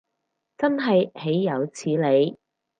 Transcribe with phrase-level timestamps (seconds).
[0.57, 2.39] 真係豈有此理